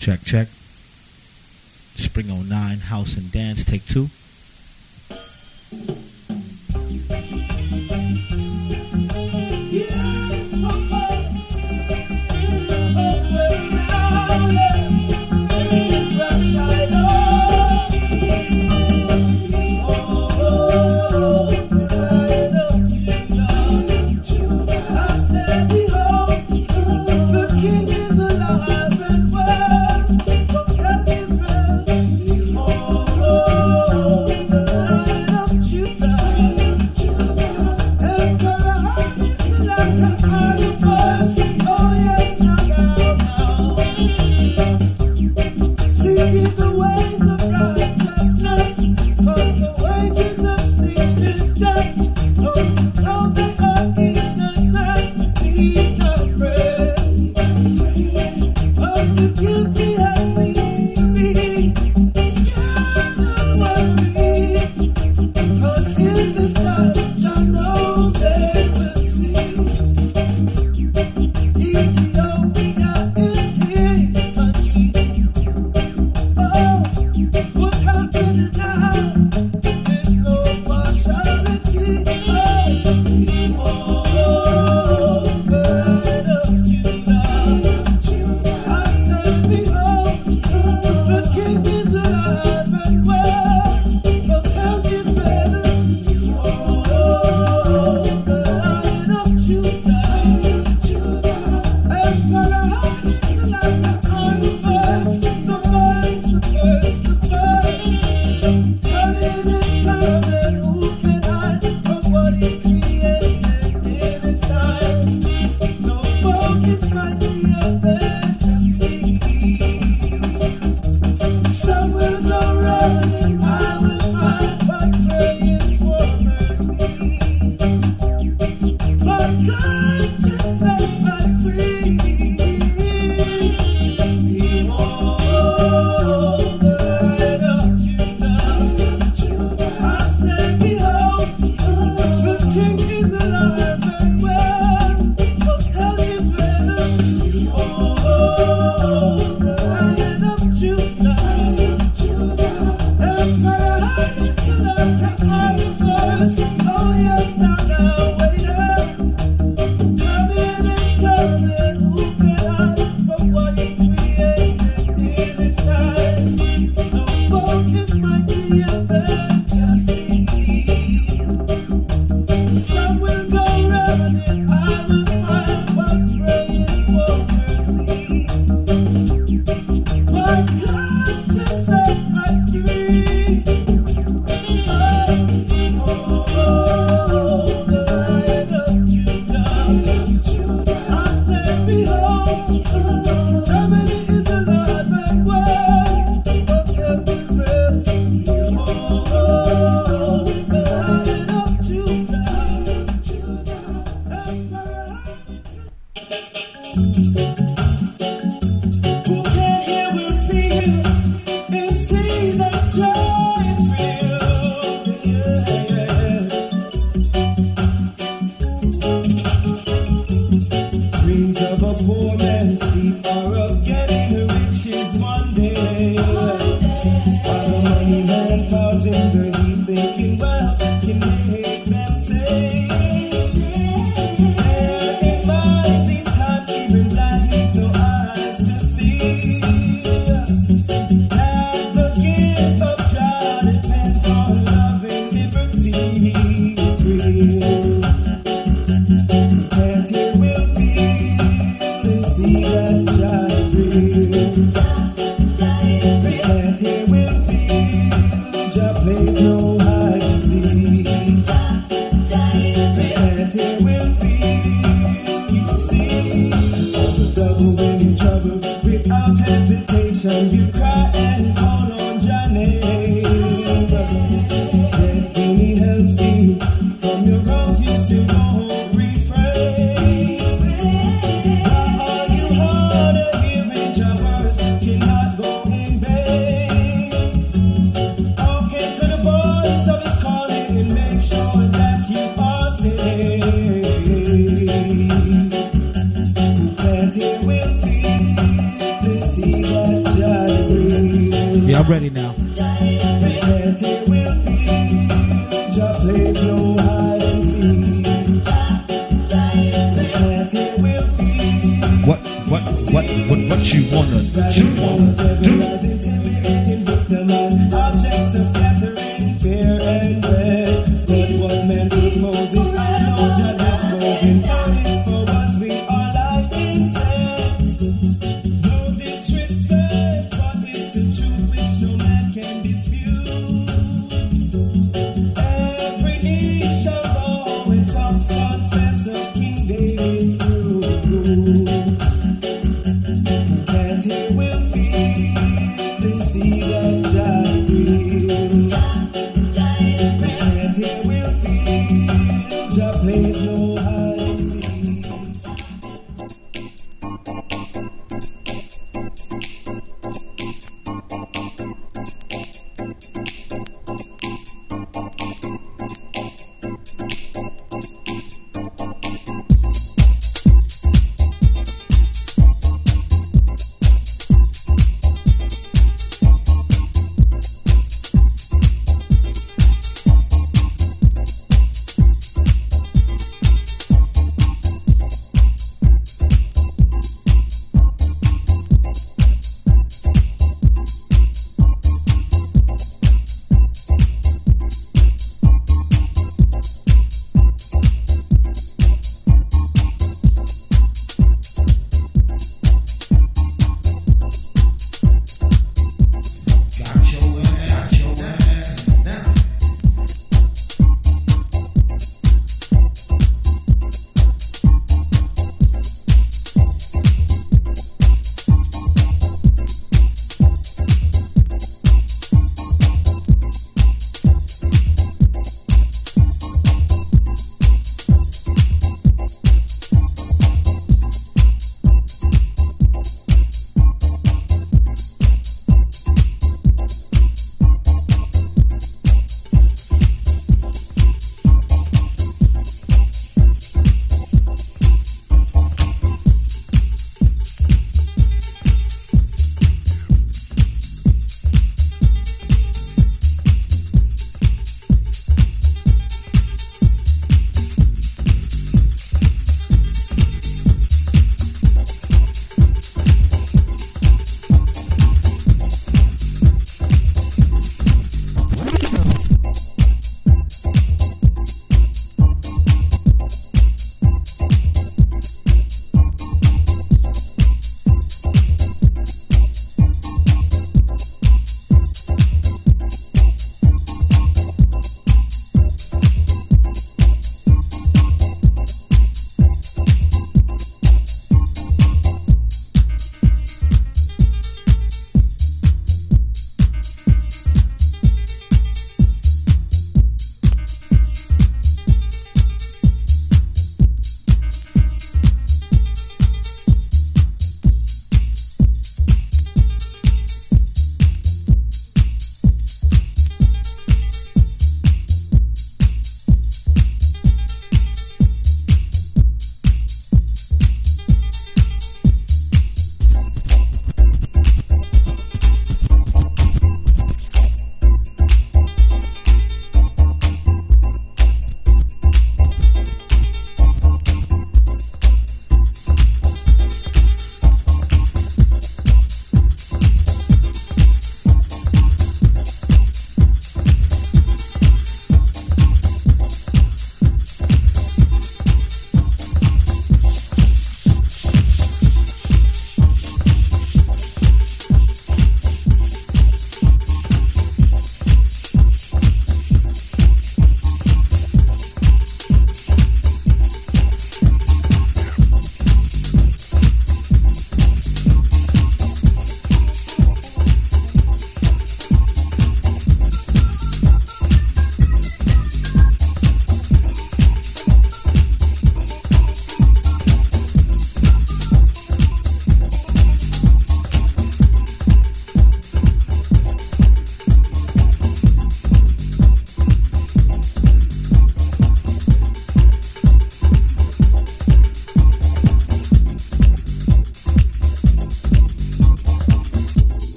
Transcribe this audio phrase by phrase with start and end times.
[0.00, 0.48] Check, check.
[1.96, 4.08] Spring 09, House and Dance, take two.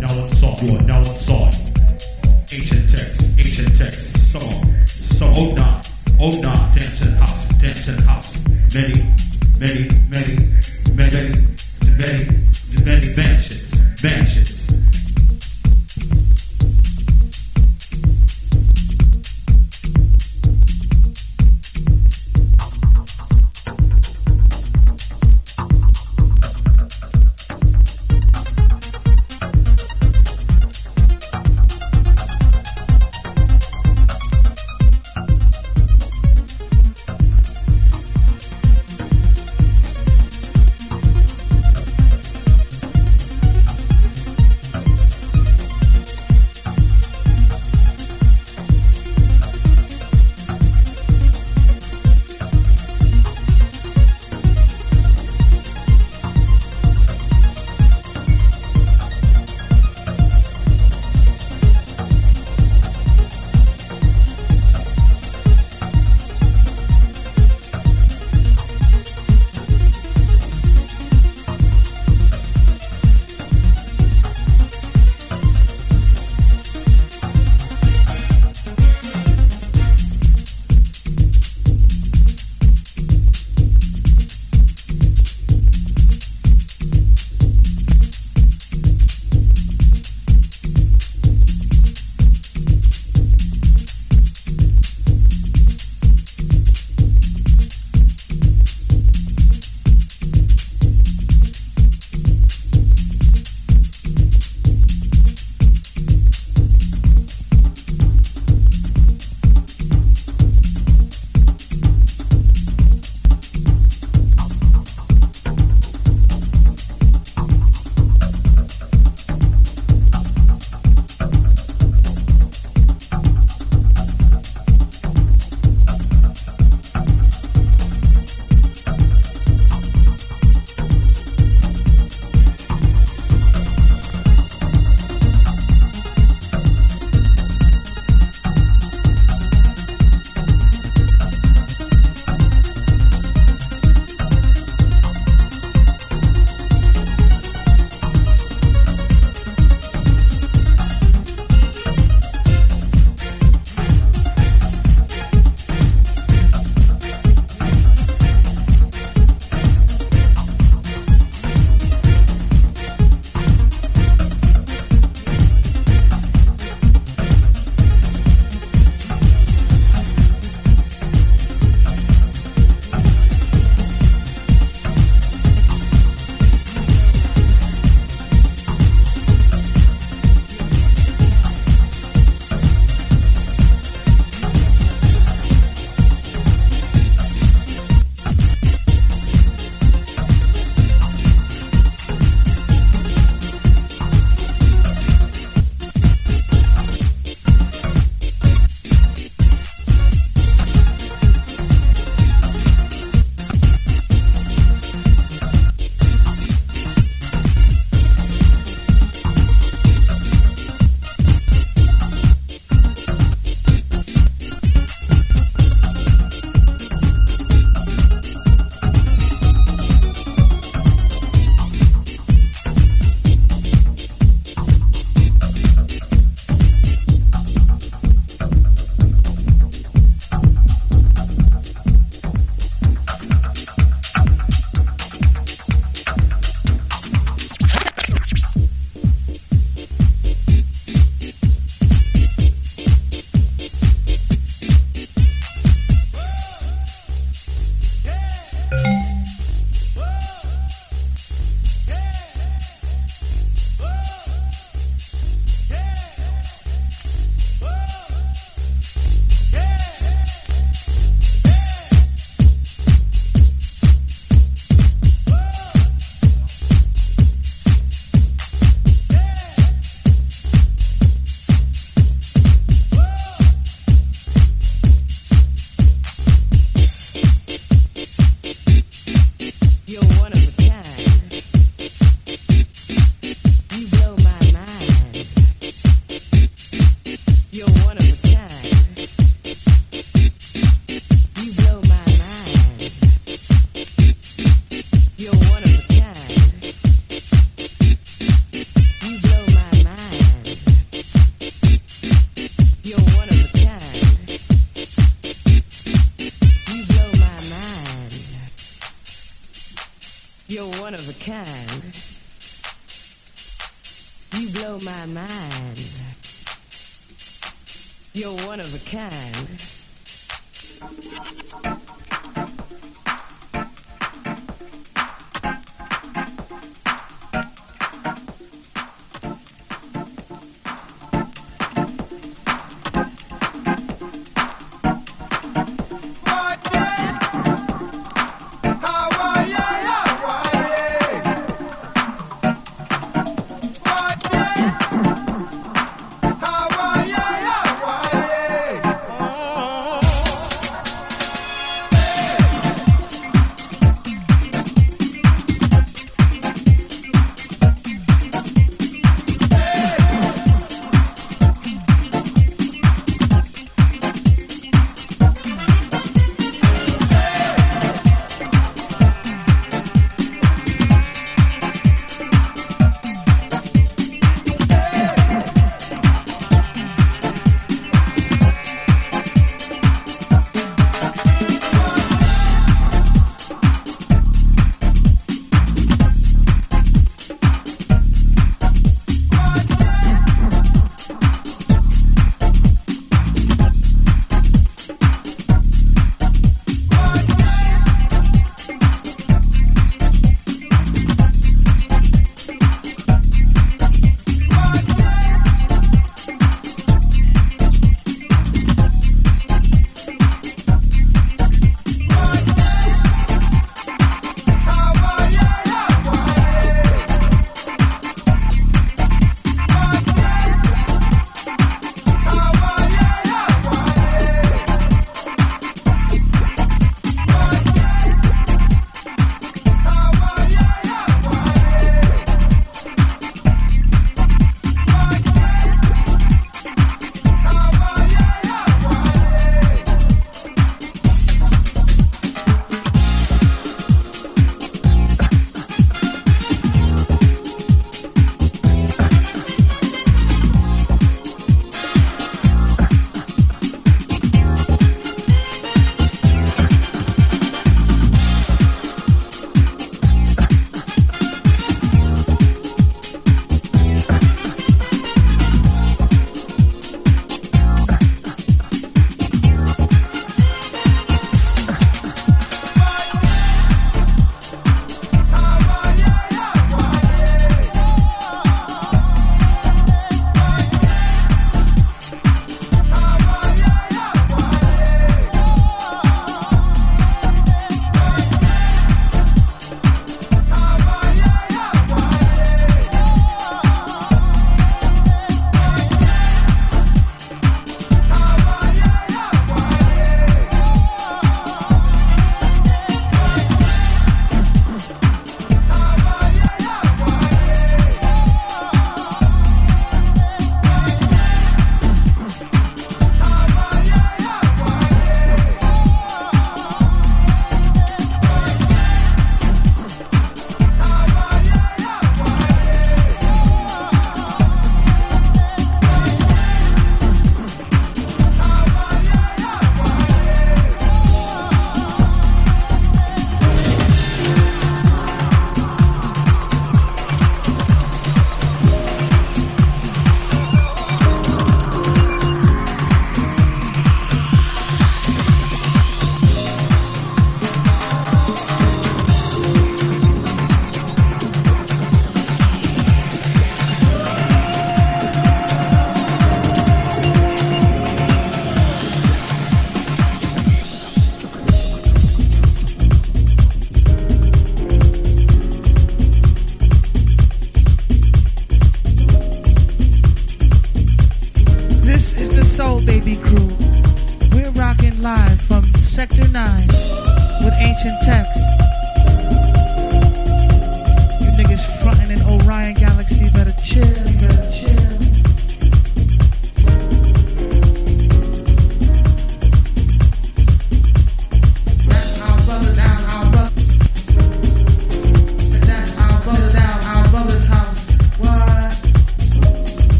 [0.00, 0.62] You are now inside.
[0.62, 1.54] You are now inside.
[2.52, 3.98] Ancient Techs, ancient Techs,
[4.32, 5.34] song, song.
[5.36, 5.82] Oh nah,
[6.18, 8.32] oh nah, dancing house, dancing house.
[8.74, 9.04] Many,
[9.60, 10.36] many, many,
[10.96, 11.32] many, many,
[12.00, 12.24] many,
[12.82, 13.49] many mansions,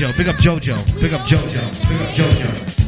[0.00, 0.16] JoJo.
[0.16, 1.00] Big up JoJo.
[1.00, 1.88] Big up JoJo.
[1.88, 2.79] Big up JoJo.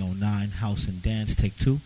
[0.00, 1.80] 1909 House and Dance, take two.